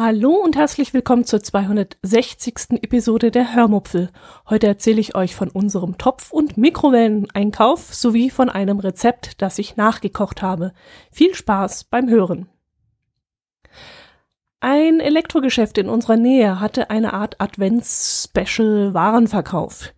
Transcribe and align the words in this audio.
Hallo 0.00 0.30
und 0.30 0.54
herzlich 0.54 0.94
willkommen 0.94 1.24
zur 1.24 1.42
260. 1.42 2.82
Episode 2.82 3.32
der 3.32 3.56
Hörmupfel. 3.56 4.10
Heute 4.48 4.68
erzähle 4.68 5.00
ich 5.00 5.16
euch 5.16 5.34
von 5.34 5.48
unserem 5.48 5.98
Topf- 5.98 6.30
und 6.30 6.56
Mikrowelleneinkauf 6.56 7.92
sowie 7.92 8.30
von 8.30 8.48
einem 8.48 8.78
Rezept, 8.78 9.42
das 9.42 9.58
ich 9.58 9.76
nachgekocht 9.76 10.40
habe. 10.40 10.72
Viel 11.10 11.34
Spaß 11.34 11.82
beim 11.82 12.08
Hören. 12.08 12.48
Ein 14.60 15.00
Elektrogeschäft 15.00 15.78
in 15.78 15.88
unserer 15.88 16.16
Nähe 16.16 16.60
hatte 16.60 16.90
eine 16.90 17.12
Art 17.12 17.40
Advents-Special-Warenverkauf. 17.40 19.94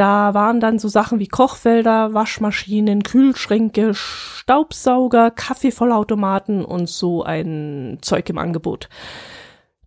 Da 0.00 0.32
waren 0.32 0.60
dann 0.60 0.78
so 0.78 0.88
Sachen 0.88 1.18
wie 1.18 1.28
Kochfelder, 1.28 2.14
Waschmaschinen, 2.14 3.02
Kühlschränke, 3.02 3.92
Staubsauger, 3.92 5.30
Kaffeevollautomaten 5.30 6.64
und 6.64 6.88
so 6.88 7.22
ein 7.22 7.98
Zeug 8.00 8.30
im 8.30 8.38
Angebot. 8.38 8.88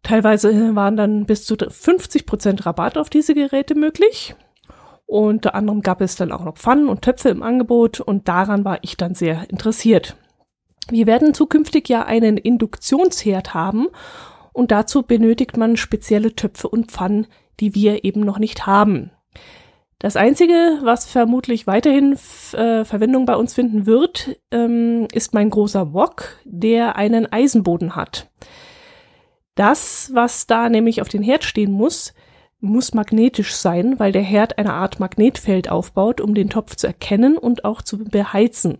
Teilweise 0.03 0.75
waren 0.75 0.97
dann 0.97 1.25
bis 1.25 1.45
zu 1.45 1.55
50 1.57 2.27
Prozent 2.27 2.63
Rabatt 2.63 2.95
auf 2.99 3.09
diese 3.09 3.33
Geräte 3.33 3.73
möglich. 3.73 4.35
Unter 5.07 5.55
anderem 5.55 5.81
gab 5.81 5.99
es 5.99 6.15
dann 6.15 6.31
auch 6.31 6.43
noch 6.43 6.57
Pfannen 6.57 6.89
und 6.89 7.01
Töpfe 7.01 7.29
im 7.29 7.41
Angebot 7.41 7.99
und 7.99 8.27
daran 8.27 8.63
war 8.63 8.77
ich 8.83 8.95
dann 8.97 9.15
sehr 9.15 9.49
interessiert. 9.49 10.15
Wir 10.89 11.07
werden 11.07 11.33
zukünftig 11.33 11.89
ja 11.89 12.05
einen 12.05 12.37
Induktionsherd 12.37 13.55
haben 13.55 13.87
und 14.51 14.69
dazu 14.69 15.01
benötigt 15.01 15.57
man 15.57 15.75
spezielle 15.75 16.35
Töpfe 16.35 16.69
und 16.69 16.91
Pfannen, 16.91 17.25
die 17.59 17.73
wir 17.73 18.03
eben 18.03 18.19
noch 18.19 18.37
nicht 18.37 18.67
haben. 18.67 19.09
Das 20.03 20.17
Einzige, 20.17 20.79
was 20.81 21.05
vermutlich 21.05 21.65
weiterhin 21.65 22.17
äh, 22.51 22.83
Verwendung 22.83 23.25
bei 23.25 23.37
uns 23.37 23.53
finden 23.53 23.85
wird, 23.85 24.37
ähm, 24.51 25.07
ist 25.13 25.33
mein 25.33 25.49
großer 25.49 25.93
Wok, 25.93 26.39
der 26.43 26.97
einen 26.97 27.31
Eisenboden 27.31 27.95
hat. 27.95 28.29
Das, 29.55 30.11
was 30.13 30.45
da 30.45 30.67
nämlich 30.67 31.01
auf 31.01 31.07
den 31.07 31.23
Herd 31.23 31.45
stehen 31.45 31.71
muss, 31.71 32.13
muss 32.59 32.93
magnetisch 32.93 33.55
sein, 33.55 33.97
weil 33.97 34.11
der 34.11 34.23
Herd 34.23 34.57
eine 34.57 34.73
Art 34.73 34.99
Magnetfeld 34.99 35.71
aufbaut, 35.71 36.19
um 36.19 36.35
den 36.35 36.49
Topf 36.49 36.75
zu 36.75 36.87
erkennen 36.87 37.37
und 37.37 37.63
auch 37.63 37.81
zu 37.81 37.99
beheizen. 37.99 38.79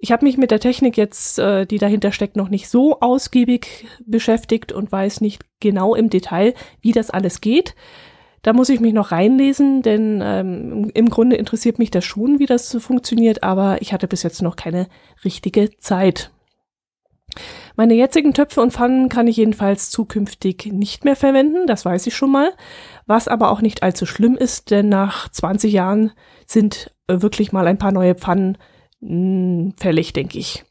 Ich 0.00 0.10
habe 0.10 0.24
mich 0.24 0.38
mit 0.38 0.50
der 0.50 0.58
Technik 0.58 0.96
jetzt, 0.96 1.38
äh, 1.38 1.66
die 1.66 1.78
dahinter 1.78 2.10
steckt, 2.10 2.34
noch 2.34 2.48
nicht 2.48 2.68
so 2.68 2.98
ausgiebig 2.98 3.86
beschäftigt 4.04 4.72
und 4.72 4.90
weiß 4.90 5.20
nicht 5.20 5.44
genau 5.60 5.94
im 5.94 6.10
Detail, 6.10 6.54
wie 6.80 6.90
das 6.90 7.10
alles 7.10 7.40
geht. 7.40 7.76
Da 8.46 8.52
muss 8.52 8.68
ich 8.68 8.78
mich 8.78 8.92
noch 8.92 9.10
reinlesen, 9.10 9.82
denn 9.82 10.20
ähm, 10.22 10.92
im 10.94 11.10
Grunde 11.10 11.34
interessiert 11.34 11.80
mich 11.80 11.90
das 11.90 12.04
schon, 12.04 12.38
wie 12.38 12.46
das 12.46 12.70
so 12.70 12.78
funktioniert, 12.78 13.42
aber 13.42 13.82
ich 13.82 13.92
hatte 13.92 14.06
bis 14.06 14.22
jetzt 14.22 14.40
noch 14.40 14.54
keine 14.54 14.86
richtige 15.24 15.76
Zeit. 15.78 16.30
Meine 17.74 17.94
jetzigen 17.94 18.34
Töpfe 18.34 18.60
und 18.60 18.72
Pfannen 18.72 19.08
kann 19.08 19.26
ich 19.26 19.36
jedenfalls 19.36 19.90
zukünftig 19.90 20.66
nicht 20.66 21.04
mehr 21.04 21.16
verwenden, 21.16 21.66
das 21.66 21.84
weiß 21.84 22.06
ich 22.06 22.14
schon 22.14 22.30
mal, 22.30 22.52
was 23.04 23.26
aber 23.26 23.50
auch 23.50 23.62
nicht 23.62 23.82
allzu 23.82 24.06
schlimm 24.06 24.36
ist, 24.36 24.70
denn 24.70 24.88
nach 24.88 25.28
20 25.28 25.72
Jahren 25.72 26.12
sind 26.46 26.94
äh, 27.08 27.20
wirklich 27.22 27.50
mal 27.50 27.66
ein 27.66 27.78
paar 27.78 27.90
neue 27.90 28.14
Pfannen 28.14 28.58
mh, 29.00 29.08
hm, 29.10 29.74
fällig, 29.76 30.12
denke 30.12 30.38
ich. 30.38 30.64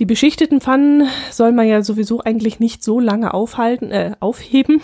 Die 0.00 0.06
beschichteten 0.06 0.60
Pfannen 0.60 1.06
soll 1.30 1.52
man 1.52 1.68
ja 1.68 1.82
sowieso 1.82 2.20
eigentlich 2.20 2.58
nicht 2.58 2.82
so 2.82 2.98
lange 2.98 3.32
aufhalten, 3.32 3.92
äh, 3.92 4.16
aufheben. 4.18 4.82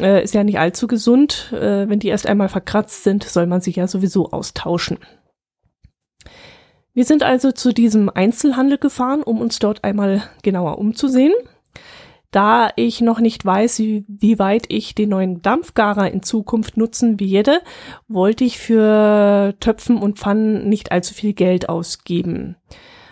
Äh, 0.00 0.24
ist 0.24 0.34
ja 0.34 0.44
nicht 0.44 0.58
allzu 0.58 0.86
gesund. 0.86 1.52
Äh, 1.52 1.88
wenn 1.88 1.98
die 1.98 2.08
erst 2.08 2.26
einmal 2.26 2.48
verkratzt 2.48 3.04
sind, 3.04 3.24
soll 3.24 3.46
man 3.46 3.60
sie 3.60 3.72
ja 3.72 3.86
sowieso 3.86 4.30
austauschen. 4.30 4.98
Wir 6.92 7.04
sind 7.04 7.22
also 7.22 7.52
zu 7.52 7.72
diesem 7.72 8.10
Einzelhandel 8.10 8.78
gefahren, 8.78 9.22
um 9.22 9.40
uns 9.40 9.58
dort 9.58 9.84
einmal 9.84 10.22
genauer 10.42 10.78
umzusehen. 10.78 11.32
Da 12.30 12.70
ich 12.76 13.00
noch 13.00 13.18
nicht 13.18 13.44
weiß, 13.44 13.80
wie, 13.80 14.04
wie 14.06 14.38
weit 14.38 14.66
ich 14.68 14.94
den 14.94 15.08
neuen 15.08 15.42
Dampfgarer 15.42 16.10
in 16.10 16.22
Zukunft 16.22 16.76
nutzen 16.76 17.18
werde, 17.18 17.60
wollte 18.06 18.44
ich 18.44 18.58
für 18.58 19.54
Töpfen 19.58 19.98
und 19.98 20.18
Pfannen 20.18 20.68
nicht 20.68 20.92
allzu 20.92 21.12
viel 21.12 21.32
Geld 21.32 21.68
ausgeben. 21.68 22.56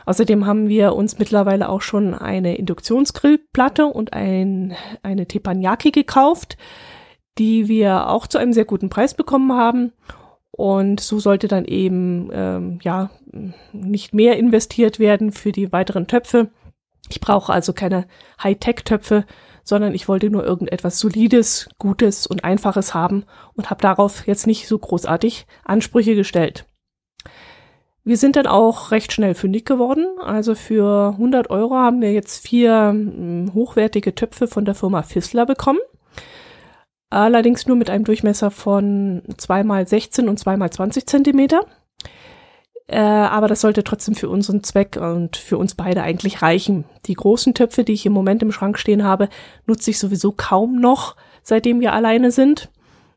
Außerdem 0.09 0.47
haben 0.47 0.71
wir 0.71 0.95
uns 0.95 1.19
mittlerweile 1.19 1.69
auch 1.69 1.83
schon 1.83 2.15
eine 2.15 2.57
Induktionsgrillplatte 2.57 3.85
und 3.85 4.15
ein, 4.15 4.75
eine 5.03 5.27
Teppanyaki 5.27 5.91
gekauft, 5.91 6.57
die 7.37 7.69
wir 7.69 8.09
auch 8.09 8.27
zu 8.27 8.39
einem 8.39 8.55
sehr 8.55 8.65
guten 8.65 8.89
Preis 8.89 9.13
bekommen 9.13 9.53
haben. 9.53 9.93
Und 10.51 11.01
so 11.01 11.19
sollte 11.19 11.47
dann 11.47 11.67
eben 11.67 12.31
ähm, 12.33 12.79
ja 12.83 13.11
nicht 13.75 14.15
mehr 14.15 14.39
investiert 14.39 14.99
werden 14.99 15.31
für 15.31 15.53
die 15.53 15.73
weiteren 15.73 16.07
Töpfe. 16.07 16.49
Ich 17.11 17.21
brauche 17.21 17.53
also 17.53 17.75
keine 17.75 18.07
Hightech-Töpfe, 18.43 19.27
sondern 19.63 19.95
ich 19.95 20.09
wollte 20.09 20.31
nur 20.31 20.43
irgendetwas 20.43 20.99
Solides, 21.01 21.69
Gutes 21.77 22.27
und 22.27 22.45
Einfaches 22.45 22.95
haben 22.95 23.25
und 23.57 23.69
habe 23.69 23.83
darauf 23.83 24.27
jetzt 24.27 24.47
nicht 24.47 24.69
so 24.69 24.79
großartig 24.79 25.47
Ansprüche 25.65 26.15
gestellt. 26.15 26.65
Wir 28.09 28.17
sind 28.17 28.37
dann 28.37 28.47
auch 28.47 28.91
recht 28.91 29.13
schnell 29.13 29.35
fündig 29.35 29.67
geworden. 29.67 30.07
Also 30.19 30.55
für 30.55 31.11
100 31.11 31.51
Euro 31.51 31.75
haben 31.75 32.01
wir 32.01 32.11
jetzt 32.11 32.39
vier 32.39 32.89
hm, 32.89 33.53
hochwertige 33.53 34.15
Töpfe 34.15 34.47
von 34.47 34.65
der 34.65 34.75
Firma 34.75 35.03
Fissler 35.03 35.45
bekommen. 35.45 35.81
Allerdings 37.11 37.67
nur 37.67 37.77
mit 37.77 37.91
einem 37.91 38.05
Durchmesser 38.05 38.51
von 38.51 39.21
2x16 39.37 40.27
und 40.27 40.41
2x20 40.41 41.05
Zentimeter. 41.05 41.67
Äh, 42.87 42.99
aber 42.99 43.47
das 43.47 43.61
sollte 43.61 43.85
trotzdem 43.85 44.15
für 44.15 44.31
unseren 44.31 44.65
Zweck 44.65 44.97
und 44.97 45.37
für 45.37 45.59
uns 45.59 45.75
beide 45.75 46.03
eigentlich 46.03 46.41
reichen. 46.41 46.87
Die 47.05 47.15
großen 47.15 47.53
Töpfe, 47.53 47.85
die 47.85 47.93
ich 47.93 48.07
im 48.07 48.15
Moment 48.15 48.43
im 48.43 48.53
Schrank 48.53 48.79
stehen 48.79 49.05
habe, 49.05 49.29
nutze 49.67 49.91
ich 49.91 49.99
sowieso 49.99 50.33
kaum 50.33 50.77
noch, 50.81 51.15
seitdem 51.43 51.81
wir 51.81 51.93
alleine 51.93 52.31
sind. 52.31 52.71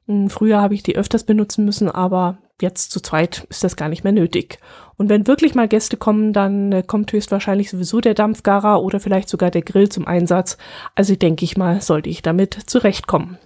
Hm, 0.08 0.30
früher 0.30 0.60
habe 0.60 0.74
ich 0.74 0.84
die 0.84 0.98
öfters 0.98 1.24
benutzen 1.24 1.64
müssen, 1.64 1.90
aber 1.90 2.40
jetzt 2.62 2.92
zu 2.92 3.00
zweit 3.02 3.46
ist 3.50 3.64
das 3.64 3.76
gar 3.76 3.90
nicht 3.90 4.04
mehr 4.04 4.14
nötig. 4.14 4.60
Und 4.98 5.10
wenn 5.10 5.28
wirklich 5.28 5.56
mal 5.56 5.68
Gäste 5.68 5.98
kommen, 5.98 6.34
dann 6.34 6.72
äh, 6.72 6.84
kommt 6.86 7.12
höchstwahrscheinlich 7.12 7.70
sowieso 7.70 8.02
der 8.02 8.14
Dampfgarer 8.14 8.82
oder 8.82 9.00
vielleicht 9.00 9.30
sogar 9.30 9.52
der 9.52 9.64
Grill 9.64 9.90
zum 9.90 10.08
Einsatz. 10.08 10.58
Also 10.96 11.16
denke 11.16 11.46
ich 11.46 11.58
mal, 11.58 11.82
sollte 11.82 12.10
ich 12.10 12.22
damit 12.22 12.54
zurechtkommen. 12.54 13.38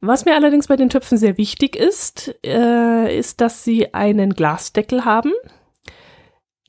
Was 0.00 0.24
mir 0.24 0.34
allerdings 0.34 0.68
bei 0.68 0.76
den 0.76 0.88
Töpfen 0.88 1.18
sehr 1.18 1.36
wichtig 1.36 1.76
ist, 1.76 2.34
äh, 2.44 3.16
ist, 3.16 3.40
dass 3.40 3.64
sie 3.64 3.92
einen 3.92 4.34
Glasdeckel 4.34 5.04
haben. 5.04 5.32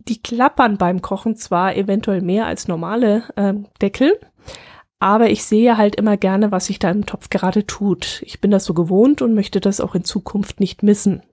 Die 0.07 0.21
klappern 0.21 0.77
beim 0.77 1.01
Kochen 1.01 1.35
zwar 1.35 1.75
eventuell 1.75 2.21
mehr 2.21 2.45
als 2.47 2.67
normale 2.67 3.23
äh, 3.35 3.53
Deckel, 3.81 4.19
aber 5.01 5.31
ich 5.31 5.43
sehe 5.43 5.77
halt 5.77 5.95
immer 5.95 6.15
gerne, 6.15 6.51
was 6.51 6.67
sich 6.67 6.77
da 6.77 6.91
im 6.91 7.07
Topf 7.07 7.31
gerade 7.31 7.65
tut. 7.65 8.21
Ich 8.23 8.39
bin 8.39 8.51
das 8.51 8.65
so 8.65 8.75
gewohnt 8.75 9.23
und 9.23 9.33
möchte 9.33 9.59
das 9.59 9.81
auch 9.81 9.95
in 9.95 10.03
Zukunft 10.03 10.59
nicht 10.59 10.83
missen. 10.83 11.23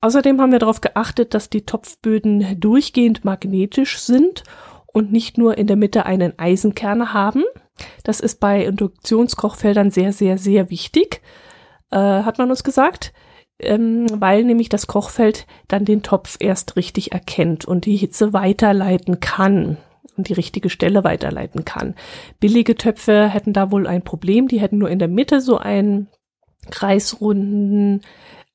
Außerdem 0.00 0.40
haben 0.40 0.50
wir 0.50 0.58
darauf 0.58 0.80
geachtet, 0.80 1.32
dass 1.32 1.48
die 1.48 1.64
Topfböden 1.64 2.58
durchgehend 2.58 3.24
magnetisch 3.24 4.00
sind 4.00 4.42
und 4.86 5.12
nicht 5.12 5.38
nur 5.38 5.58
in 5.58 5.68
der 5.68 5.76
Mitte 5.76 6.06
einen 6.06 6.36
Eisenkern 6.40 7.14
haben. 7.14 7.44
Das 8.02 8.18
ist 8.18 8.40
bei 8.40 8.64
Induktionskochfeldern 8.64 9.92
sehr, 9.92 10.12
sehr, 10.12 10.36
sehr 10.36 10.70
wichtig, 10.70 11.22
äh, 11.92 11.98
hat 11.98 12.38
man 12.38 12.50
uns 12.50 12.64
gesagt, 12.64 13.12
ähm, 13.60 14.06
weil 14.12 14.42
nämlich 14.42 14.68
das 14.68 14.88
Kochfeld 14.88 15.46
dann 15.68 15.84
den 15.84 16.02
Topf 16.02 16.36
erst 16.40 16.74
richtig 16.74 17.12
erkennt 17.12 17.64
und 17.64 17.84
die 17.86 17.96
Hitze 17.96 18.32
weiterleiten 18.32 19.20
kann 19.20 19.76
und 20.16 20.28
die 20.28 20.34
richtige 20.34 20.70
Stelle 20.70 21.04
weiterleiten 21.04 21.64
kann. 21.64 21.94
Billige 22.38 22.74
Töpfe 22.74 23.28
hätten 23.28 23.52
da 23.52 23.70
wohl 23.70 23.86
ein 23.86 24.02
Problem, 24.02 24.48
die 24.48 24.60
hätten 24.60 24.78
nur 24.78 24.90
in 24.90 24.98
der 24.98 25.08
Mitte 25.08 25.40
so 25.40 25.58
einen 25.58 26.08
kreisrunden 26.70 28.02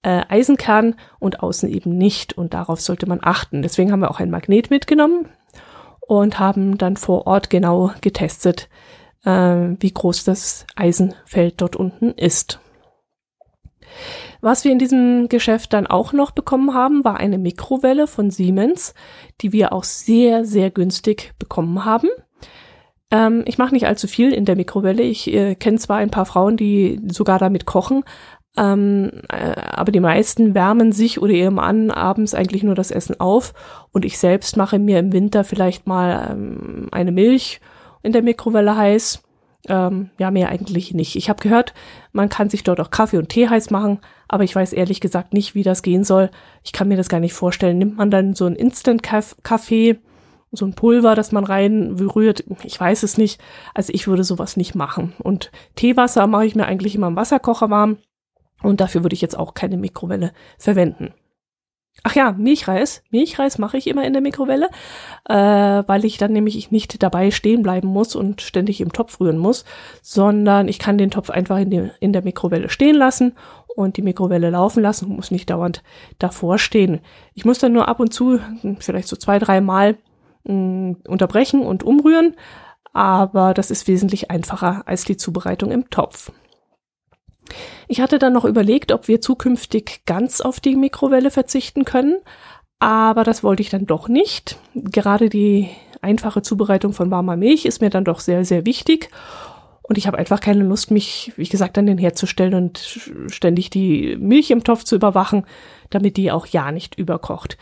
äh, 0.03 0.23
Eisenkern 0.29 0.95
und 1.19 1.41
außen 1.41 1.69
eben 1.69 1.97
nicht 1.97 2.37
und 2.37 2.53
darauf 2.53 2.79
sollte 2.79 3.07
man 3.07 3.19
achten. 3.21 3.61
Deswegen 3.61 3.91
haben 3.91 4.01
wir 4.01 4.11
auch 4.11 4.19
ein 4.19 4.29
Magnet 4.29 4.69
mitgenommen 4.69 5.27
und 6.07 6.39
haben 6.39 6.77
dann 6.77 6.97
vor 6.97 7.25
Ort 7.27 7.49
genau 7.49 7.91
getestet, 8.01 8.69
äh, 9.23 9.29
wie 9.31 9.91
groß 9.91 10.23
das 10.23 10.67
Eisenfeld 10.75 11.55
dort 11.61 11.75
unten 11.75 12.11
ist. 12.11 12.59
Was 14.45 14.63
wir 14.63 14.71
in 14.71 14.77
diesem 14.77 15.27
Geschäft 15.27 15.73
dann 15.73 15.87
auch 15.87 16.13
noch 16.13 16.29
bekommen 16.29 16.75
haben, 16.75 17.03
war 17.03 17.17
eine 17.17 17.39
Mikrowelle 17.39 18.05
von 18.05 18.29
Siemens, 18.29 18.93
die 19.41 19.51
wir 19.51 19.73
auch 19.73 19.83
sehr, 19.83 20.45
sehr 20.45 20.69
günstig 20.69 21.33
bekommen 21.39 21.83
haben. 21.83 22.09
Ähm, 23.09 23.41
ich 23.47 23.57
mache 23.57 23.73
nicht 23.73 23.87
allzu 23.87 24.07
viel 24.07 24.31
in 24.31 24.45
der 24.45 24.55
Mikrowelle. 24.55 25.01
Ich 25.01 25.33
äh, 25.33 25.55
kenne 25.55 25.79
zwar 25.79 25.97
ein 25.97 26.11
paar 26.11 26.27
Frauen, 26.27 26.57
die 26.57 27.01
sogar 27.07 27.39
damit 27.39 27.65
kochen, 27.65 28.03
Ähm, 28.55 29.23
äh, 29.29 29.59
aber 29.59 29.91
die 29.91 29.99
meisten 29.99 30.53
wärmen 30.53 30.91
sich 30.91 31.19
oder 31.19 31.33
ihrem 31.33 31.55
Mann 31.55 31.89
abends 31.89 32.35
eigentlich 32.35 32.61
nur 32.61 32.75
das 32.75 32.91
Essen 32.91 33.19
auf 33.19 33.53
und 33.91 34.05
ich 34.05 34.19
selbst 34.19 34.57
mache 34.57 34.77
mir 34.77 34.99
im 34.99 35.11
Winter 35.11 35.43
vielleicht 35.43 35.87
mal 35.87 36.29
ähm, 36.31 36.87
eine 36.91 37.11
Milch 37.11 37.59
in 38.03 38.11
der 38.11 38.21
Mikrowelle 38.21 38.77
heiß. 38.77 39.24
Ähm, 39.67 40.11
ja, 40.19 40.29
mehr 40.31 40.49
eigentlich 40.49 40.93
nicht. 40.93 41.15
Ich 41.15 41.29
habe 41.29 41.41
gehört, 41.41 41.73
man 42.11 42.29
kann 42.29 42.49
sich 42.49 42.63
dort 42.63 42.79
auch 42.79 42.91
Kaffee 42.91 43.17
und 43.17 43.29
Tee 43.29 43.49
heiß 43.49 43.71
machen, 43.71 43.99
aber 44.27 44.43
ich 44.43 44.55
weiß 44.55 44.73
ehrlich 44.73 45.01
gesagt 45.01 45.33
nicht, 45.33 45.55
wie 45.55 45.63
das 45.63 45.81
gehen 45.81 46.03
soll. 46.03 46.29
Ich 46.63 46.71
kann 46.71 46.87
mir 46.87 46.97
das 46.97 47.09
gar 47.09 47.19
nicht 47.19 47.33
vorstellen. 47.33 47.77
Nimmt 47.77 47.97
man 47.97 48.11
dann 48.11 48.35
so 48.35 48.45
ein 48.45 48.55
Instant-Kaffee, 48.55 49.97
so 50.51 50.65
ein 50.65 50.73
Pulver, 50.73 51.15
das 51.15 51.31
man 51.31 51.43
rein? 51.43 51.97
Ich 52.63 52.79
weiß 52.79 53.03
es 53.03 53.17
nicht. 53.17 53.41
Also 53.73 53.91
ich 53.93 54.07
würde 54.07 54.23
sowas 54.23 54.55
nicht 54.55 54.75
machen. 54.75 55.13
Und 55.19 55.51
Teewasser 55.75 56.27
mache 56.27 56.45
ich 56.45 56.55
mir 56.55 56.65
eigentlich 56.65 56.95
immer 56.95 57.07
im 57.07 57.15
Wasserkocher 57.15 57.69
warm. 57.69 57.97
Und 58.61 58.81
dafür 58.81 59.03
würde 59.03 59.15
ich 59.15 59.21
jetzt 59.21 59.37
auch 59.37 59.53
keine 59.53 59.77
Mikrowelle 59.77 60.31
verwenden. 60.57 61.13
Ach 62.03 62.15
ja, 62.15 62.33
Milchreis. 62.33 63.01
Milchreis 63.09 63.57
mache 63.57 63.77
ich 63.77 63.87
immer 63.87 64.05
in 64.05 64.13
der 64.13 64.21
Mikrowelle, 64.21 64.69
äh, 65.27 65.33
weil 65.33 66.05
ich 66.05 66.17
dann 66.17 66.33
nämlich 66.33 66.69
nicht 66.69 67.01
dabei 67.01 67.31
stehen 67.31 67.63
bleiben 67.63 67.87
muss 67.87 68.15
und 68.15 68.41
ständig 68.41 68.79
im 68.79 68.91
Topf 68.91 69.19
rühren 69.19 69.39
muss, 69.39 69.65
sondern 70.03 70.67
ich 70.67 70.77
kann 70.77 70.99
den 70.99 71.09
Topf 71.09 71.29
einfach 71.31 71.57
in, 71.57 71.69
die, 71.71 71.89
in 71.99 72.13
der 72.13 72.23
Mikrowelle 72.23 72.69
stehen 72.69 72.95
lassen 72.95 73.33
und 73.75 73.97
die 73.97 74.03
Mikrowelle 74.03 74.51
laufen 74.51 74.83
lassen 74.83 75.05
und 75.07 75.15
muss 75.15 75.31
nicht 75.31 75.49
dauernd 75.49 75.83
davor 76.19 76.59
stehen. 76.59 77.01
Ich 77.33 77.43
muss 77.43 77.59
dann 77.59 77.73
nur 77.73 77.87
ab 77.87 77.99
und 77.99 78.13
zu, 78.13 78.39
vielleicht 78.79 79.07
so 79.07 79.15
zwei, 79.15 79.39
drei 79.39 79.59
Mal 79.59 79.97
mh, 80.43 80.97
unterbrechen 81.07 81.61
und 81.61 81.83
umrühren, 81.83 82.35
aber 82.93 83.53
das 83.53 83.71
ist 83.71 83.87
wesentlich 83.87 84.31
einfacher 84.31 84.83
als 84.85 85.05
die 85.05 85.17
Zubereitung 85.17 85.71
im 85.71 85.89
Topf. 85.89 86.31
Ich 87.87 88.01
hatte 88.01 88.19
dann 88.19 88.33
noch 88.33 88.45
überlegt, 88.45 88.91
ob 88.91 89.07
wir 89.07 89.21
zukünftig 89.21 90.01
ganz 90.05 90.41
auf 90.41 90.59
die 90.59 90.75
Mikrowelle 90.75 91.31
verzichten 91.31 91.85
können, 91.85 92.17
aber 92.79 93.23
das 93.23 93.43
wollte 93.43 93.61
ich 93.61 93.69
dann 93.69 93.85
doch 93.85 94.07
nicht. 94.07 94.57
Gerade 94.73 95.29
die 95.29 95.69
einfache 96.01 96.41
Zubereitung 96.41 96.93
von 96.93 97.11
warmer 97.11 97.35
Milch 97.35 97.65
ist 97.65 97.81
mir 97.81 97.89
dann 97.89 98.05
doch 98.05 98.19
sehr, 98.19 98.45
sehr 98.45 98.65
wichtig. 98.65 99.09
Und 99.87 99.97
ich 99.97 100.07
habe 100.07 100.17
einfach 100.17 100.39
keine 100.39 100.63
Lust, 100.63 100.89
mich, 100.89 101.31
wie 101.35 101.47
gesagt, 101.47 101.77
an 101.77 101.85
den 101.85 101.99
Herd 101.99 102.17
zu 102.17 102.25
stellen 102.25 102.55
und 102.55 102.99
ständig 103.27 103.69
die 103.69 104.17
Milch 104.17 104.49
im 104.49 104.63
Topf 104.63 104.83
zu 104.83 104.95
überwachen, 104.95 105.45
damit 105.91 106.17
die 106.17 106.31
auch 106.31 106.47
ja 106.47 106.71
nicht 106.71 106.95
überkocht. 106.95 107.57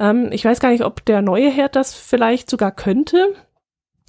Ähm, 0.00 0.30
ich 0.32 0.44
weiß 0.44 0.58
gar 0.58 0.70
nicht, 0.70 0.84
ob 0.84 1.04
der 1.04 1.22
neue 1.22 1.50
Herd 1.50 1.76
das 1.76 1.94
vielleicht 1.94 2.50
sogar 2.50 2.72
könnte, 2.72 3.34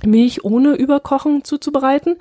Milch 0.03 0.43
ohne 0.43 0.73
Überkochen 0.73 1.43
zuzubereiten. 1.43 2.17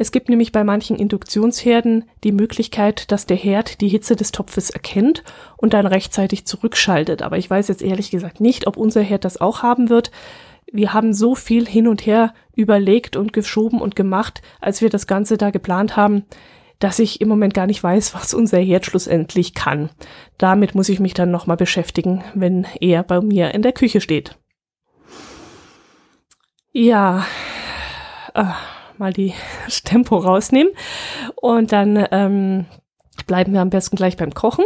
Es 0.00 0.12
gibt 0.12 0.28
nämlich 0.28 0.52
bei 0.52 0.62
manchen 0.62 0.96
Induktionsherden 0.96 2.04
die 2.22 2.30
Möglichkeit, 2.30 3.10
dass 3.10 3.26
der 3.26 3.36
Herd 3.36 3.80
die 3.80 3.88
Hitze 3.88 4.14
des 4.14 4.30
Topfes 4.30 4.70
erkennt 4.70 5.24
und 5.56 5.74
dann 5.74 5.88
rechtzeitig 5.88 6.46
zurückschaltet. 6.46 7.20
Aber 7.22 7.36
ich 7.36 7.50
weiß 7.50 7.66
jetzt 7.66 7.82
ehrlich 7.82 8.12
gesagt 8.12 8.40
nicht, 8.40 8.68
ob 8.68 8.76
unser 8.76 9.02
Herd 9.02 9.24
das 9.24 9.40
auch 9.40 9.64
haben 9.64 9.90
wird. 9.90 10.12
Wir 10.70 10.92
haben 10.92 11.12
so 11.12 11.34
viel 11.34 11.66
hin 11.66 11.88
und 11.88 12.06
her 12.06 12.32
überlegt 12.54 13.16
und 13.16 13.32
geschoben 13.32 13.80
und 13.80 13.96
gemacht, 13.96 14.40
als 14.60 14.80
wir 14.82 14.88
das 14.88 15.08
Ganze 15.08 15.36
da 15.36 15.50
geplant 15.50 15.96
haben, 15.96 16.24
dass 16.78 17.00
ich 17.00 17.20
im 17.20 17.26
Moment 17.26 17.52
gar 17.52 17.66
nicht 17.66 17.82
weiß, 17.82 18.14
was 18.14 18.34
unser 18.34 18.58
Herd 18.58 18.86
schlussendlich 18.86 19.54
kann. 19.54 19.90
Damit 20.38 20.76
muss 20.76 20.88
ich 20.88 21.00
mich 21.00 21.14
dann 21.14 21.32
nochmal 21.32 21.56
beschäftigen, 21.56 22.22
wenn 22.34 22.68
er 22.80 23.02
bei 23.02 23.20
mir 23.20 23.52
in 23.52 23.62
der 23.62 23.72
Küche 23.72 24.00
steht. 24.00 24.38
Ja. 26.72 27.26
Äh 28.34 28.44
mal 28.98 29.12
die 29.12 29.34
Tempo 29.84 30.16
rausnehmen. 30.16 30.72
Und 31.36 31.72
dann 31.72 32.06
ähm, 32.10 32.66
bleiben 33.26 33.52
wir 33.52 33.60
am 33.60 33.70
besten 33.70 33.96
gleich 33.96 34.16
beim 34.16 34.34
Kochen. 34.34 34.64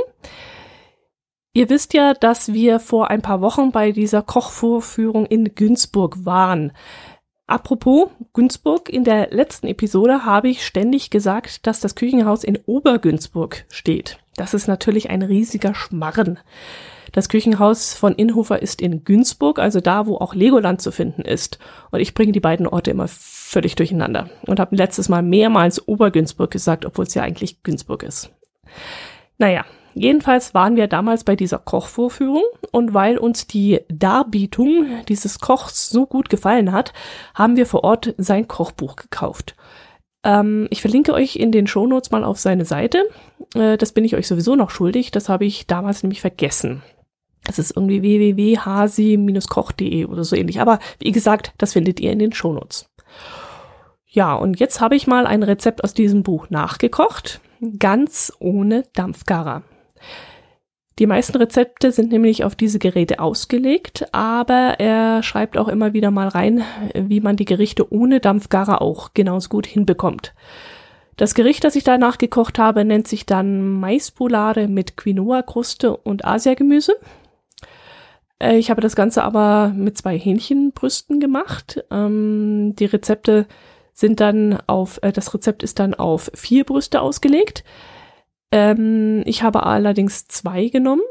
Ihr 1.55 1.69
wisst 1.69 1.93
ja, 1.93 2.15
dass 2.15 2.53
wir 2.53 2.81
vor 2.81 3.11
ein 3.11 3.21
paar 3.21 3.43
Wochen 3.43 3.73
bei 3.73 3.93
dieser 3.93 4.23
Kochvorführung 4.23 5.27
in 5.27 5.55
Günzburg 5.55 6.25
waren. 6.25 6.73
Apropos 7.47 8.09
Günzburg, 8.33 8.89
in 8.89 9.05
der 9.05 9.31
letzten 9.31 9.67
Episode 9.67 10.25
habe 10.25 10.49
ich 10.49 10.65
ständig 10.65 11.11
gesagt, 11.11 11.67
dass 11.67 11.81
das 11.81 11.95
Küchenhaus 11.95 12.45
in 12.45 12.59
Obergünzburg 12.65 13.67
steht. 13.69 14.19
Das 14.37 14.55
ist 14.55 14.67
natürlich 14.67 15.11
ein 15.11 15.21
riesiger 15.21 15.75
Schmarren. 15.75 16.39
Das 17.13 17.29
Küchenhaus 17.29 17.93
von 17.93 18.15
Inhofer 18.15 18.63
ist 18.63 18.81
in 18.81 19.05
Günzburg, 19.05 19.59
also 19.59 19.81
da, 19.81 20.07
wo 20.07 20.17
auch 20.17 20.35
Legoland 20.35 20.81
zu 20.81 20.91
finden 20.91 21.23
ist. 21.23 21.59
Und 21.91 22.01
ich 22.01 22.15
bringe 22.15 22.33
die 22.33 22.41
beiden 22.41 22.67
Orte 22.67 22.91
immer 22.91 23.09
völlig 23.53 23.77
durcheinander 23.77 24.29
und 24.47 24.59
habe 24.59 24.77
letztes 24.77 25.09
Mal 25.09 25.23
mehrmals 25.23 25.87
Obergünzburg 25.87 26.51
gesagt, 26.51 26.85
obwohl 26.85 27.05
es 27.05 27.15
ja 27.15 27.23
eigentlich 27.23 27.63
Günzburg 27.63 28.03
ist. 28.03 28.31
Naja, 29.39 29.65
jedenfalls 29.95 30.55
waren 30.55 30.77
wir 30.77 30.87
damals 30.87 31.25
bei 31.25 31.37
dieser 31.37 31.59
Kochvorführung 31.59 32.45
und 32.71 32.95
weil 32.95 33.19
uns 33.19 33.47
die 33.47 33.81
Darbietung 33.89 34.87
dieses 35.09 35.39
Kochs 35.39 35.91
so 35.91 36.07
gut 36.07 36.31
gefallen 36.31 36.73
hat, 36.73 36.93
haben 37.35 37.57
wir 37.57 37.67
vor 37.67 37.85
Ort 37.85 38.15
sein 38.17 38.49
Kochbuch 38.49 38.97
gekauft. 38.97 39.55
Ähm, 40.25 40.67
ich 40.71 40.81
verlinke 40.81 41.13
euch 41.13 41.37
in 41.37 41.53
den 41.53 41.67
Shownotes 41.67 42.11
mal 42.11 42.25
auf 42.25 42.39
seine 42.39 42.65
Seite. 42.65 43.05
Äh, 43.55 43.77
das 43.77 43.93
bin 43.93 44.05
ich 44.05 44.17
euch 44.17 44.27
sowieso 44.27 44.57
noch 44.57 44.71
schuldig. 44.71 45.11
Das 45.11 45.29
habe 45.29 45.45
ich 45.45 45.67
damals 45.67 46.03
nämlich 46.03 46.21
vergessen. 46.21 46.83
Das 47.45 47.59
ist 47.59 47.77
irgendwie 47.77 48.03
www.hasi-koch.de 48.03 50.05
oder 50.05 50.25
so 50.25 50.37
ähnlich. 50.37 50.61
Aber 50.61 50.79
wie 51.01 51.13
gesagt, 51.13 51.53
das 51.59 51.73
findet 51.73 51.99
ihr 51.99 52.13
in 52.13 52.21
den 52.21 52.33
Shownotes. 52.33 52.87
Ja, 54.07 54.35
und 54.35 54.61
jetzt 54.61 54.81
habe 54.81 54.95
ich 54.95 55.07
mal 55.07 55.27
ein 55.27 55.43
Rezept 55.43 55.85
aus 55.85 55.95
diesem 55.95 56.23
Buch 56.23 56.51
nachgekocht. 56.51 57.41
Ganz 57.79 58.33
ohne 58.41 58.85
Dampfgarer. 58.95 59.63
Die 60.99 61.07
meisten 61.07 61.37
Rezepte 61.37 61.91
sind 61.91 62.13
nämlich 62.13 62.45
auf 62.45 62.55
diese 62.55 62.79
Geräte 62.79 63.19
ausgelegt, 63.19 64.07
aber 64.13 64.79
er 64.79 65.23
schreibt 65.23 65.57
auch 65.57 65.69
immer 65.69 65.95
wieder 65.95 66.11
mal 66.11 66.29
rein, 66.29 66.63
wie 66.95 67.21
man 67.21 67.37
die 67.37 67.47
Gerichte 67.47 67.91
ohne 67.93 68.21
Dampfgarer 68.21 68.83
auch 68.83 69.15
genauso 69.15 69.49
gut 69.49 69.67
hinbekommt. 69.67 70.35
Das 71.17 71.35
Gericht, 71.35 71.65
das 71.65 71.77
ich 71.77 71.85
danach 71.85 72.19
gekocht 72.19 72.59
habe, 72.59 72.85
nennt 72.85 73.09
sich 73.09 73.25
dann 73.25 73.81
Maispolade 73.81 74.69
mit 74.69 74.97
Quinoa-Kruste 74.97 75.97
und 75.97 76.25
Asiagemüse. 76.25 76.97
Äh, 78.43 78.59
ich 78.59 78.71
habe 78.71 78.81
das 78.81 78.97
Ganze 78.97 79.23
aber 79.23 79.73
mit 79.75 79.97
zwei 79.97 80.19
Hähnchenbrüsten 80.19 81.21
gemacht. 81.21 81.85
Ähm, 81.91 82.75
die 82.77 82.87
Rezepte 82.87 83.47
sind 83.95 84.21
dann 84.21 84.59
auf, 84.67 84.99
äh, 85.03 85.13
das 85.13 85.33
Rezept 85.33 85.63
ist 85.63 85.79
dann 85.79 85.95
auf 85.95 86.31
vier 86.35 86.65
Brüste 86.65 87.01
ausgelegt. 87.01 87.65
Ähm, 88.51 89.23
ich 89.25 89.43
habe 89.43 89.65
allerdings 89.65 90.27
zwei 90.27 90.69
genommen 90.69 91.03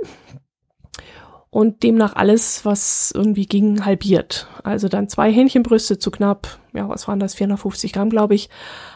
und 1.50 1.84
demnach 1.84 2.16
alles, 2.16 2.66
was 2.66 3.12
irgendwie 3.16 3.46
ging, 3.46 3.86
halbiert. 3.86 4.48
Also 4.64 4.88
dann 4.88 5.10
zwei 5.10 5.32
Hähnchenbrüste 5.32 6.00
zu 6.00 6.12
knapp, 6.12 6.60
ja, 6.74 6.88
was 6.88 7.08
waren 7.08 7.20
das, 7.20 7.36
450 7.36 7.94
Gramm, 7.94 8.10
glaube 8.10 8.36
ich, 8.36 8.50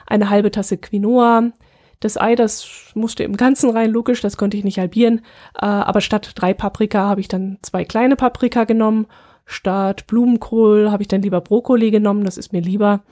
eine 0.08 0.30
halbe 0.30 0.52
Tasse 0.52 0.78
Quinoa, 0.78 1.52
das 2.00 2.18
Ei, 2.20 2.36
das 2.36 2.92
musste 2.94 3.24
im 3.24 3.38
Ganzen 3.38 3.70
rein, 3.70 3.92
logisch, 3.92 4.22
das 4.22 4.38
konnte 4.38 4.58
ich 4.58 4.64
nicht 4.64 4.80
halbieren. 4.80 5.22
Äh, 5.56 5.66
aber 5.66 6.02
statt 6.02 6.32
drei 6.36 6.54
Paprika 6.54 7.08
habe 7.08 7.22
ich 7.22 7.28
dann 7.28 7.58
zwei 7.62 7.86
kleine 7.86 8.16
Paprika 8.16 8.64
genommen. 8.66 9.08
Statt 9.46 10.08
Blumenkohl 10.08 10.92
habe 10.92 11.04
ich 11.04 11.08
dann 11.08 11.22
lieber 11.22 11.42
Brokkoli 11.42 11.92
genommen, 11.92 12.26
das 12.26 12.38
ist 12.38 12.52
mir 12.52 12.62
lieber. 12.62 13.04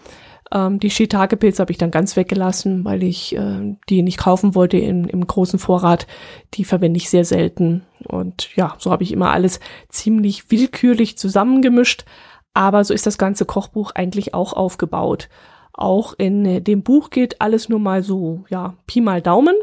Ähm, 0.51 0.79
die 0.79 0.89
Shiitake-Pilze 0.89 1.61
habe 1.61 1.71
ich 1.71 1.77
dann 1.77 1.91
ganz 1.91 2.15
weggelassen, 2.15 2.85
weil 2.85 3.03
ich 3.03 3.35
äh, 3.35 3.75
die 3.89 4.01
nicht 4.01 4.17
kaufen 4.17 4.55
wollte 4.55 4.77
in, 4.77 5.05
im 5.05 5.25
großen 5.25 5.59
Vorrat. 5.59 6.07
Die 6.53 6.65
verwende 6.65 6.97
ich 6.97 7.09
sehr 7.09 7.25
selten. 7.25 7.83
Und 8.07 8.55
ja, 8.55 8.75
so 8.77 8.91
habe 8.91 9.03
ich 9.03 9.11
immer 9.11 9.31
alles 9.31 9.59
ziemlich 9.89 10.51
willkürlich 10.51 11.17
zusammengemischt. 11.17 12.05
Aber 12.53 12.83
so 12.83 12.93
ist 12.93 13.07
das 13.07 13.17
ganze 13.17 13.45
Kochbuch 13.45 13.91
eigentlich 13.91 14.33
auch 14.33 14.53
aufgebaut. 14.53 15.29
Auch 15.73 16.13
in 16.17 16.45
äh, 16.45 16.61
dem 16.61 16.83
Buch 16.83 17.09
geht 17.09 17.41
alles 17.41 17.69
nur 17.69 17.79
mal 17.79 18.03
so, 18.03 18.43
ja, 18.49 18.75
Pi 18.85 19.01
mal 19.01 19.21
Daumen. 19.21 19.55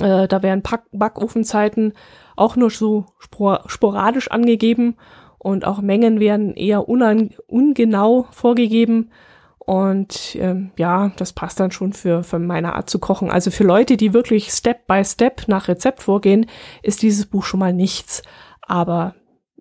Äh, 0.00 0.28
da 0.28 0.42
werden 0.42 0.62
Pack 0.62 0.84
Backofenzeiten 0.92 1.94
auch 2.36 2.56
nur 2.56 2.70
so 2.70 3.06
spor 3.18 3.64
sporadisch 3.66 4.30
angegeben 4.30 4.96
und 5.38 5.64
auch 5.64 5.80
Mengen 5.80 6.20
werden 6.20 6.54
eher 6.54 6.88
ungenau 6.88 8.26
vorgegeben. 8.30 9.10
Und 9.58 10.36
ähm, 10.38 10.70
ja, 10.76 11.10
das 11.16 11.32
passt 11.32 11.58
dann 11.58 11.72
schon 11.72 11.92
für, 11.92 12.22
für 12.22 12.38
meine 12.38 12.74
Art 12.74 12.88
zu 12.88 13.00
kochen. 13.00 13.30
Also 13.30 13.50
für 13.50 13.64
Leute, 13.64 13.96
die 13.96 14.14
wirklich 14.14 14.50
Step 14.50 14.86
by 14.86 15.04
Step 15.04 15.48
nach 15.48 15.66
Rezept 15.66 16.04
vorgehen, 16.04 16.46
ist 16.82 17.02
dieses 17.02 17.26
Buch 17.26 17.42
schon 17.42 17.58
mal 17.58 17.72
nichts. 17.72 18.22
Aber 18.62 19.16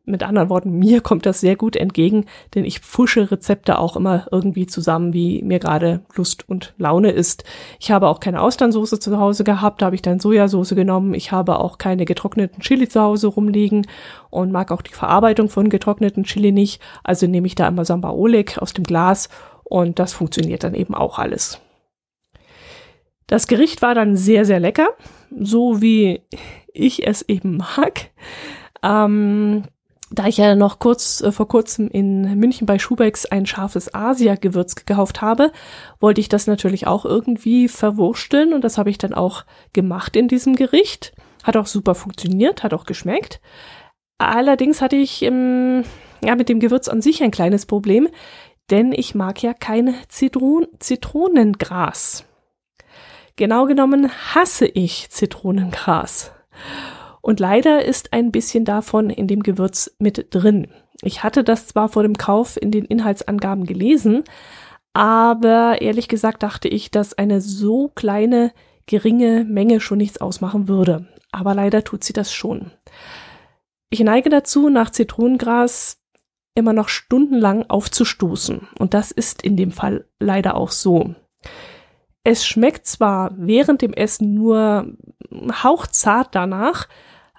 mit 0.06 0.24
anderen 0.24 0.50
Worten, 0.50 0.78
mir 0.78 1.02
kommt 1.02 1.26
das 1.26 1.40
sehr 1.40 1.56
gut 1.56 1.76
entgegen, 1.76 2.26
denn 2.54 2.66
ich 2.66 2.80
pfusche 2.80 3.32
Rezepte 3.32 3.80
auch 3.80 3.96
immer 3.96 4.28
irgendwie 4.32 4.68
zusammen, 4.68 5.14
wie 5.14 5.42
mir 5.44 5.60
gerade 5.60 6.02
Lust 6.16 6.48
und 6.48 6.74
Laune 6.78 7.12
ist. 7.12 7.44
Ich 7.80 7.92
habe 7.92 8.08
auch 8.08 8.20
keine 8.20 8.42
Austernsoße 8.42 9.00
zu 9.00 9.18
Hause 9.20 9.44
gehabt, 9.44 9.82
da 9.82 9.88
habe 9.88 9.96
ich 9.96 10.02
dann 10.02 10.20
Sojasauce 10.20 10.76
genommen. 10.76 11.14
Ich 11.14 11.32
habe 11.32 11.60
auch 11.60 11.78
keine 11.78 12.06
getrockneten 12.06 12.62
Chili 12.62 12.88
zu 12.88 13.02
Hause 13.02 13.28
rumliegen 13.28 13.88
und 14.30 14.52
mag 14.52 14.72
auch 14.72 14.82
die 14.82 14.94
Verarbeitung 14.94 15.50
von 15.50 15.70
getrockneten 15.70 16.24
Chili 16.24 16.52
nicht. 16.52 16.82
Also 17.04 17.28
nehme 17.28 17.48
ich 17.48 17.56
da 17.56 17.68
immer 17.68 17.86
Samba 17.86 18.12
Oleg 18.12 18.58
aus 18.60 18.74
dem 18.74 18.84
Glas 18.84 19.30
und 19.64 20.00
das 20.00 20.14
funktioniert 20.14 20.64
dann 20.64 20.76
eben 20.76 20.94
auch 20.94 21.20
alles. 21.20 21.60
Das 23.28 23.48
Gericht 23.48 23.82
war 23.82 23.96
dann 23.96 24.18
sehr, 24.18 24.46
sehr 24.46 24.60
lecker. 24.60 24.90
so 25.38 25.82
wie 25.82 26.22
ich 26.74 27.08
es 27.08 27.24
eben 27.24 27.58
mag. 27.58 28.12
Ähm, 28.84 29.64
da 30.16 30.28
ich 30.28 30.38
ja 30.38 30.56
noch 30.56 30.80
kurz 30.80 31.22
äh, 31.22 31.32
vor 31.32 31.48
kurzem 31.48 31.88
in 31.88 32.40
München 32.40 32.66
bei 32.66 32.80
Schubecks 32.80 33.26
ein 33.26 33.46
scharfes 33.46 33.94
Asia-Gewürz 33.94 34.76
gekauft 34.76 35.22
habe, 35.22 35.52
wollte 36.00 36.22
ich 36.22 36.30
das 36.30 36.48
natürlich 36.48 36.88
auch 36.88 37.06
irgendwie 37.06 37.68
verwursteln 37.68 38.54
und 38.54 38.64
das 38.64 38.78
habe 38.78 38.90
ich 38.90 38.98
dann 38.98 39.14
auch 39.14 39.46
gemacht 39.74 40.16
in 40.16 40.28
diesem 40.28 40.56
Gericht. 40.56 41.14
Hat 41.44 41.58
auch 41.58 41.68
super 41.68 41.96
funktioniert, 41.96 42.64
hat 42.64 42.74
auch 42.74 42.86
geschmeckt. 42.86 43.40
Allerdings 44.18 44.82
hatte 44.82 44.96
ich 44.96 45.22
ähm, 45.22 45.84
ja 46.24 46.36
mit 46.36 46.50
dem 46.50 46.60
Gewürz 46.60 46.88
an 46.88 47.02
sich 47.02 47.22
ein 47.22 47.32
kleines 47.32 47.66
Problem, 47.66 48.08
denn 48.72 48.92
ich 48.94 49.14
mag 49.14 49.42
ja 49.44 49.54
kein 49.54 49.96
Zitron 50.08 50.68
Zitronengras. 50.80 52.26
Genau 53.36 53.66
genommen 53.66 54.10
hasse 54.34 54.66
ich 54.66 55.10
Zitronengras. 55.10 56.32
Und 57.25 57.39
leider 57.39 57.84
ist 57.84 58.13
ein 58.13 58.32
bisschen 58.32 58.65
davon 58.65 59.10
in 59.10 59.25
dem 59.25 59.41
Gewürz 59.41 59.96
mit 59.98 60.27
drin. 60.29 60.67
Ich 61.01 61.24
hatte 61.24 61.44
das 61.44 61.65
zwar 61.65 61.89
vor 61.89 62.03
dem 62.03 62.20
Kauf 62.20 62.55
in 62.55 62.70
den 62.70 62.86
Inhaltsangaben 62.86 63.65
gelesen, 63.65 64.24
aber 64.94 65.82
ehrlich 65.82 66.08
gesagt 66.08 66.44
dachte 66.44 66.67
ich, 66.67 66.91
dass 66.91 67.17
eine 67.17 67.41
so 67.41 67.88
kleine, 67.88 68.51
geringe 68.86 69.44
Menge 69.44 69.79
schon 69.79 69.98
nichts 69.98 70.22
ausmachen 70.22 70.67
würde. 70.67 71.08
Aber 71.32 71.55
leider 71.55 71.84
tut 71.84 72.03
sie 72.03 72.13
das 72.13 72.32
schon. 72.32 72.70
Ich 73.89 74.01
neige 74.01 74.29
dazu, 74.29 74.70
nach 74.70 74.91
Zitronengras 74.91 76.00
immer 76.53 76.74
noch 76.74 76.89
stundenlang 76.89 77.67
aufzustoßen. 77.67 78.67
Und 78.77 78.94
das 78.94 79.10
ist 79.10 79.41
in 79.41 79.58
dem 79.58 79.72
Fall 79.72 80.05
leider 80.20 80.55
auch 80.55 80.70
so. 80.70 81.15
Es 82.24 82.46
schmeckt 82.46 82.86
zwar 82.86 83.32
während 83.36 83.82
dem 83.82 83.94
Essen 83.94 84.36
nur 84.36 84.94
hauchzart 85.63 86.36
danach, 86.36 86.88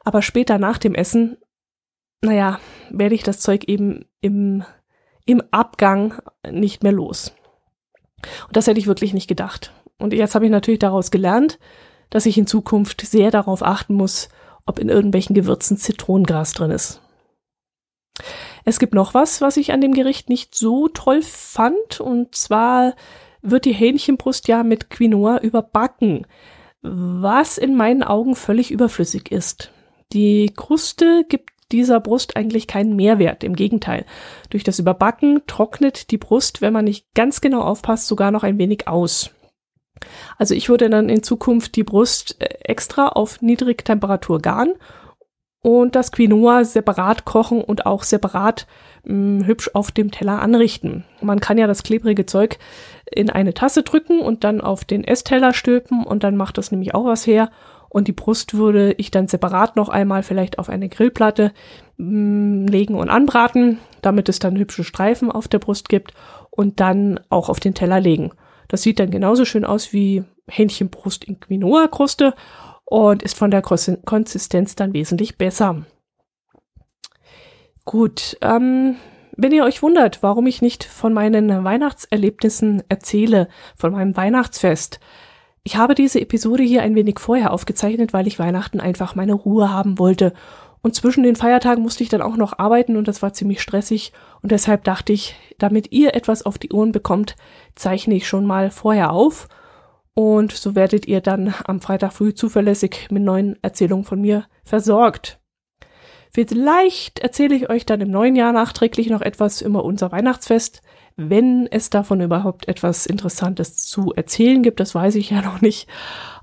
aber 0.07 0.23
später 0.23 0.59
nach 0.59 0.79
dem 0.79 0.95
Essen, 0.95 1.37
naja, 2.23 2.61
werde 2.91 3.17
ich 3.17 3.25
das 3.25 3.41
Zeug 3.41 3.65
eben 3.65 4.05
im, 4.21 4.63
im 5.25 5.43
Abgang 5.51 6.23
nicht 6.49 6.85
mehr 6.85 6.93
los. 6.93 7.35
Und 8.47 8.57
das 8.57 8.69
hätte 8.69 8.79
ich 8.79 8.87
wirklich 8.87 9.15
nicht 9.15 9.27
gedacht. 9.27 9.73
Und 9.99 10.13
jetzt 10.13 10.37
habe 10.37 10.45
ich 10.45 10.51
natürlich 10.53 10.79
daraus 10.79 11.11
gelernt, 11.11 11.59
dass 12.09 12.25
ich 12.25 12.39
in 12.39 12.47
Zukunft 12.47 13.01
sehr 13.01 13.33
darauf 13.33 13.65
achten 13.65 13.95
muss, 13.95 14.29
ob 14.65 14.79
in 14.79 14.91
irgendwelchen 14.91 15.35
Gewürzen 15.35 15.77
Zitronengras 15.77 16.53
drin 16.53 16.71
ist. 16.71 17.01
Es 18.65 18.79
gibt 18.79 18.95
noch 18.95 19.13
was, 19.13 19.41
was 19.41 19.57
ich 19.57 19.73
an 19.73 19.81
dem 19.81 19.93
Gericht 19.93 20.29
nicht 20.29 20.55
so 20.55 20.87
toll 20.87 21.21
fand, 21.21 22.01
und 22.01 22.37
zwar 22.37 22.95
wird 23.43 23.65
die 23.65 23.75
Hähnchenbrust 23.75 24.47
ja 24.47 24.63
mit 24.63 24.89
Quinoa 24.89 25.39
überbacken, 25.39 26.29
was 26.81 27.59
in 27.59 27.75
meinen 27.77 28.05
Augen 28.05 28.37
völlig 28.37 28.71
überflüssig 28.71 29.33
ist. 29.33 29.73
Die 30.13 30.53
Kruste 30.55 31.25
gibt 31.29 31.51
dieser 31.73 32.01
Brust 32.01 32.37
eigentlich 32.37 32.67
keinen 32.67 32.95
Mehrwert. 32.95 33.43
Im 33.43 33.57
Gegenteil. 33.57 34.05
Durch 34.51 34.65
das 34.65 34.79
Überbacken 34.79 35.43
trocknet 35.47 36.11
die 36.11 36.19
Brust, 36.19 36.61
wenn 36.61 36.73
man 36.73 36.85
nicht 36.85 37.07
ganz 37.15 37.41
genau 37.41 37.63
aufpasst, 37.63 38.07
sogar 38.07 38.31
noch 38.31 38.45
ein 38.45 38.59
wenig 38.59 38.87
aus. 38.87 39.31
Also 40.39 40.55
ich 40.55 40.69
würde 40.69 40.91
dann 40.91 41.09
in 41.09 41.23
Zukunft 41.23 41.75
die 41.77 41.85
Brust 41.85 42.37
äh, 42.41 42.45
extra 42.61 43.09
auf 43.09 43.41
Niedrigtemperatur 43.41 44.41
garen 44.41 44.75
und 45.63 45.97
das 45.97 46.13
Quinoa 46.13 46.65
separat 46.65 47.25
kochen 47.25 47.61
und 47.63 47.87
auch 47.87 48.03
separat 48.03 48.67
mh, 49.05 49.41
hm, 49.41 49.47
hübsch 49.47 49.71
auf 49.75 49.91
dem 49.91 50.11
Teller 50.11 50.41
anrichten. 50.41 51.05
Man 51.23 51.41
kann 51.41 51.59
ja 51.59 51.67
das 51.67 51.83
klebrige 51.83 52.27
Zeug 52.27 52.59
in 53.11 53.31
eine 53.31 53.55
Tasse 53.55 53.83
drücken 53.83 54.21
und 54.21 54.45
dann 54.45 54.61
auf 54.61 54.85
den 54.85 55.03
Essteller 55.03 55.55
stülpen 55.55 56.05
und 56.05 56.23
dann 56.23 56.37
macht 56.37 56.59
das 56.59 56.71
nämlich 56.71 56.95
auch 56.95 57.07
was 57.07 57.27
her 57.27 57.51
und 57.97 58.09
die 58.09 58.13
Brust 58.13 58.53
würde 58.53 58.93
ich 58.99 59.11
dann 59.11 59.27
separat 59.27 59.75
noch 59.75 59.89
einmal 59.89 60.23
vielleicht 60.23 60.59
auf 60.59 60.69
eine 60.69 60.91
Grillplatte 60.91 61.55
mh, 61.97 62.65
mm, 62.65 62.67
legen 62.67 62.95
und 62.95 63.09
anbraten, 63.09 63.79
damit 64.03 64.29
es 64.29 64.39
dann 64.39 64.59
hübsche 64.59 64.85
Streifen 64.85 65.33
auf 65.33 65.49
der 65.49 65.61
Brust 65.61 65.89
gibt 65.89 66.13
und 66.51 66.79
dann 66.79 67.19
auch 67.31 67.49
auf 67.49 67.59
den 67.59 67.73
Teller 67.73 67.99
legen. 67.99 68.33
Das 68.69 68.83
sieht 68.83 69.01
dann 69.01 69.11
genauso 69.11 69.47
schön 69.47 69.65
aus 69.65 69.95
wie 69.95 70.25
Hähnchenbrust 70.47 71.25
in 71.25 71.41
Quinoa-Kruste 71.41 72.35
und 72.85 73.23
ist 73.23 73.39
von 73.39 73.51
der 73.51 73.63
Konsistenz 73.63 74.77
dann 74.77 74.93
wesentlich 74.93 75.39
besser. 75.39 75.87
Gut, 77.87 78.37
ähm, 78.43 78.97
wenn 79.39 79.53
ihr 79.53 79.65
euch 79.65 79.83
wundert, 79.83 80.23
warum 80.23 80.47
ich 80.47 80.61
nicht 80.61 80.85
von 80.85 81.15
meinen 81.15 81.65
Weihnachtserlebnissen 81.65 82.83
erzähle, 82.91 83.49
von 83.75 83.93
meinem 83.93 84.15
Weihnachtsfest, 84.19 85.01
ich 85.67 85.77
habe 85.77 85.97
diese 85.97 86.21
Episode 86.21 86.63
hier 86.63 86.83
ein 86.83 86.95
wenig 86.95 87.19
vorher 87.19 87.53
aufgezeichnet, 87.53 88.13
weil 88.13 88.29
ich 88.29 88.39
Weihnachten 88.39 88.79
einfach 88.79 89.17
meine 89.17 89.33
Ruhe 89.33 89.73
haben 89.73 89.99
wollte. 89.99 90.33
Und 90.81 90.95
zwischen 90.95 91.25
den 91.25 91.35
Feiertagen 91.35 91.83
musste 91.83 92.05
ich 92.05 92.09
dann 92.09 92.23
auch 92.23 92.37
noch 92.37 92.61
arbeiten 92.61 92.97
und 92.97 93.09
das 93.09 93.21
war 93.21 93.33
ziemlich 93.33 93.61
stressig. 93.61 94.13
Und 94.43 94.53
deshalb 94.53 94.85
dachte 94.85 95.13
ich, 95.13 95.35
damit 95.59 95.91
ihr 95.91 96.15
etwas 96.15 96.47
auf 96.47 96.57
die 96.57 96.71
Ohren 96.71 96.93
bekommt, 96.93 97.35
zeichne 97.75 98.15
ich 98.15 98.29
schon 98.29 98.47
mal 98.47 98.71
vorher 98.71 99.11
auf. 99.11 99.49
Und 100.15 100.53
so 100.53 100.77
werdet 100.77 101.09
ihr 101.09 101.21
dann 101.21 101.53
am 101.65 101.81
Freitag 101.81 102.13
früh 102.13 102.33
zuverlässig 102.33 103.09
mit 103.11 103.25
neuen 103.25 103.61
Erzählungen 103.61 104.05
von 104.05 104.21
mir 104.21 104.45
versorgt. 104.63 105.41
Vielleicht 106.37 107.21
erzähle 107.21 107.55
ich 107.55 107.71
euch 107.71 107.87
dann 107.87 108.03
im 108.03 108.11
neuen 108.11 108.37
Jahr 108.37 108.53
nachträglich 108.53 109.09
noch 109.09 109.23
etwas 109.23 109.63
über 109.63 109.85
unser 109.85 110.13
Weihnachtsfest 110.13 110.83
wenn 111.17 111.67
es 111.71 111.89
davon 111.89 112.21
überhaupt 112.21 112.69
etwas 112.69 113.07
Interessantes 113.07 113.79
zu 113.87 114.13
erzählen 114.15 114.63
gibt. 114.63 114.81
Das 114.81 114.95
weiß 114.95 115.15
ich 115.15 115.31
ja 115.31 115.41
noch 115.45 115.63
nicht. 115.63 115.89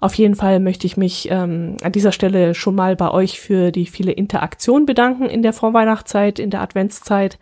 Auf 0.02 0.16
jeden 0.16 0.36
Fall 0.36 0.60
möchte 0.60 0.88
ich 0.88 0.98
mich 0.98 1.30
ähm, 1.30 1.78
an 1.84 1.92
dieser 1.92 2.12
Stelle 2.12 2.56
schon 2.56 2.76
mal 2.76 2.96
bei 2.96 3.12
euch 3.12 3.40
für 3.40 3.72
die 3.72 3.86
viele 3.86 4.12
Interaktion 4.12 4.88
bedanken 4.88 5.26
in 5.26 5.44
der 5.44 5.54
Vorweihnachtszeit, 5.54 6.40
in 6.40 6.50
der 6.50 6.62
Adventszeit. 6.62 7.38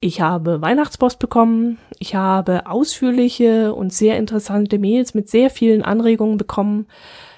Ich 0.00 0.20
habe 0.20 0.60
Weihnachtspost 0.60 1.20
bekommen. 1.20 1.78
Ich 2.00 2.16
habe 2.16 2.66
ausführliche 2.66 3.72
und 3.72 3.92
sehr 3.92 4.18
interessante 4.18 4.80
Mails 4.80 5.14
mit 5.14 5.30
sehr 5.30 5.50
vielen 5.50 5.82
Anregungen 5.82 6.38
bekommen. 6.38 6.86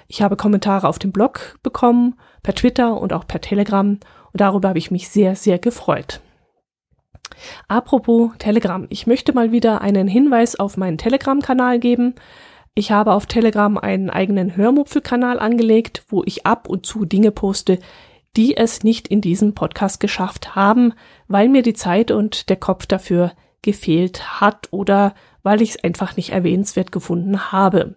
Ich 0.08 0.22
habe 0.22 0.36
Kommentare 0.36 0.88
auf 0.88 0.98
dem 0.98 1.12
Blog 1.12 1.58
bekommen, 1.62 2.14
per 2.42 2.54
Twitter 2.54 2.98
und 2.98 3.12
auch 3.12 3.26
per 3.26 3.40
Telegram. 3.40 3.98
Darüber 4.36 4.68
habe 4.68 4.78
ich 4.78 4.90
mich 4.90 5.08
sehr, 5.08 5.36
sehr 5.36 5.58
gefreut. 5.58 6.20
Apropos 7.68 8.32
Telegram. 8.38 8.86
Ich 8.88 9.06
möchte 9.06 9.32
mal 9.32 9.52
wieder 9.52 9.80
einen 9.80 10.08
Hinweis 10.08 10.58
auf 10.58 10.76
meinen 10.76 10.98
Telegram-Kanal 10.98 11.78
geben. 11.78 12.14
Ich 12.74 12.90
habe 12.90 13.12
auf 13.12 13.26
Telegram 13.26 13.78
einen 13.78 14.10
eigenen 14.10 14.56
Hörmupfel-Kanal 14.56 15.38
angelegt, 15.38 16.04
wo 16.08 16.22
ich 16.24 16.46
ab 16.46 16.68
und 16.68 16.86
zu 16.86 17.04
Dinge 17.04 17.30
poste, 17.30 17.78
die 18.36 18.56
es 18.56 18.82
nicht 18.84 19.08
in 19.08 19.20
diesem 19.20 19.54
Podcast 19.54 19.98
geschafft 19.98 20.54
haben, 20.54 20.92
weil 21.26 21.48
mir 21.48 21.62
die 21.62 21.72
Zeit 21.72 22.10
und 22.10 22.50
der 22.50 22.56
Kopf 22.56 22.86
dafür 22.86 23.32
gefehlt 23.62 24.40
hat 24.40 24.68
oder 24.70 25.14
weil 25.42 25.62
ich 25.62 25.70
es 25.70 25.84
einfach 25.84 26.16
nicht 26.16 26.30
erwähnenswert 26.30 26.92
gefunden 26.92 27.50
habe. 27.50 27.96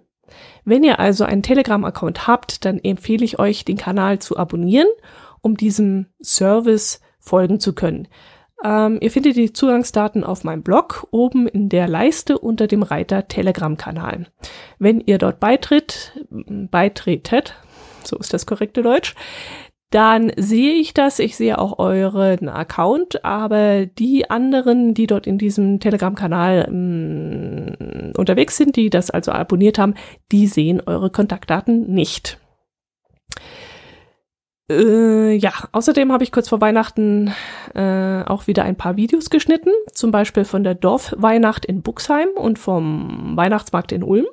Wenn 0.64 0.84
ihr 0.84 1.00
also 1.00 1.24
einen 1.26 1.44
Telegram-Account 1.44 2.28
habt, 2.28 2.64
dann 2.64 2.80
empfehle 2.80 3.26
ich 3.26 3.40
euch, 3.40 3.66
den 3.66 3.78
Kanal 3.78 4.20
zu 4.20 4.38
abonnieren, 4.38 4.88
um 5.42 5.58
diesem 5.58 6.08
Service 6.22 7.02
folgen 7.20 7.60
zu 7.60 7.74
können. 7.74 8.08
Ähm, 8.64 8.98
ihr 9.02 9.12
findet 9.12 9.38
die 9.38 9.54
Zugangsdaten 9.54 10.24
auf 10.24 10.44
meinem 10.44 10.64
Blog 10.64 11.08
oben 11.12 11.48
in 11.48 11.70
der 11.70 11.88
Leiste 11.88 12.38
unter 12.38 12.68
dem 12.68 12.84
Reiter 12.84 13.28
Telegram-Kanal. 13.28 14.28
Wenn 14.80 15.00
ihr 15.00 15.18
dort 15.18 15.40
beitritt, 15.40 16.26
beitretet, 16.30 17.56
so 18.04 18.18
ist 18.18 18.34
das 18.34 18.46
korrekte 18.46 18.82
Deutsch, 18.82 19.16
dann 19.92 20.32
sehe 20.36 20.74
ich 20.74 20.94
das. 20.94 21.20
Ich 21.20 21.36
sehe 21.36 21.58
auch 21.58 21.80
euren 21.80 22.48
Account, 22.48 23.26
aber 23.26 23.86
die 23.86 24.30
anderen, 24.30 24.94
die 24.94 25.08
dort 25.08 25.26
in 25.26 25.38
diesem 25.38 25.80
Telegram-Kanal 25.80 26.70
mm, 26.70 28.12
unterwegs 28.16 28.58
sind, 28.58 28.76
die 28.76 28.90
das 28.90 29.10
also 29.10 29.32
abonniert 29.32 29.80
haben, 29.80 29.96
die 30.32 30.48
sehen 30.48 30.82
eure 30.86 31.10
Kontaktdaten 31.10 31.92
nicht. 31.92 32.38
Äh, 34.70 35.34
ja, 35.34 35.52
außerdem 35.72 36.12
habe 36.12 36.24
ich 36.24 36.32
kurz 36.32 36.50
vor 36.50 36.62
Weihnachten 36.62 37.34
äh, 37.74 38.24
auch 38.24 38.48
wieder 38.48 38.64
ein 38.64 38.76
paar 38.76 38.98
Videos 38.98 39.30
geschnitten, 39.30 39.72
zum 39.94 40.12
Beispiel 40.12 40.46
von 40.46 40.64
der 40.64 40.76
Dorfweihnacht 40.76 41.66
in 41.66 41.82
Buxheim 41.82 42.30
und 42.36 42.60
vom 42.60 43.36
Weihnachtsmarkt 43.36 43.92
in 43.92 44.04
Ulm. 44.04 44.28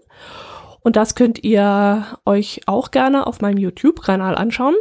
Und 0.80 0.96
das 0.96 1.14
könnt 1.14 1.42
ihr 1.42 2.04
euch 2.24 2.60
auch 2.66 2.90
gerne 2.90 3.26
auf 3.26 3.40
meinem 3.40 3.58
YouTube-Kanal 3.58 4.36
anschauen. 4.36 4.76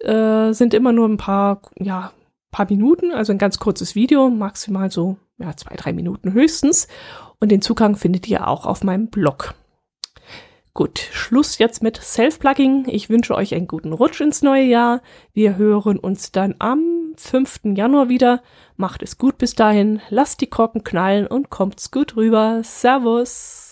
Äh, 0.00 0.52
sind 0.52 0.74
immer 0.74 0.92
nur 0.92 1.08
ein 1.08 1.16
paar, 1.16 1.62
ja, 1.78 2.12
paar 2.50 2.66
Minuten, 2.68 3.12
also 3.12 3.32
ein 3.32 3.38
ganz 3.38 3.58
kurzes 3.58 3.94
Video, 3.94 4.28
maximal 4.28 4.90
so 4.90 5.16
ja, 5.38 5.56
zwei, 5.56 5.76
drei 5.76 5.92
Minuten 5.92 6.32
höchstens. 6.32 6.88
Und 7.40 7.50
den 7.50 7.62
Zugang 7.62 7.96
findet 7.96 8.28
ihr 8.28 8.46
auch 8.46 8.66
auf 8.66 8.84
meinem 8.84 9.08
Blog. 9.08 9.54
Gut, 10.76 10.98
Schluss 10.98 11.58
jetzt 11.58 11.84
mit 11.84 11.98
Self-Plugging. 11.98 12.88
Ich 12.88 13.08
wünsche 13.08 13.36
euch 13.36 13.54
einen 13.54 13.68
guten 13.68 13.92
Rutsch 13.92 14.20
ins 14.20 14.42
neue 14.42 14.64
Jahr. 14.64 15.02
Wir 15.32 15.56
hören 15.56 16.00
uns 16.00 16.32
dann 16.32 16.56
am 16.58 17.14
5. 17.16 17.60
Januar 17.76 18.08
wieder. 18.08 18.42
Macht 18.76 19.04
es 19.04 19.16
gut 19.16 19.38
bis 19.38 19.54
dahin, 19.54 20.00
lasst 20.10 20.40
die 20.40 20.48
Korken 20.48 20.82
knallen 20.82 21.28
und 21.28 21.48
kommt's 21.48 21.92
gut 21.92 22.16
rüber. 22.16 22.62
Servus! 22.64 23.63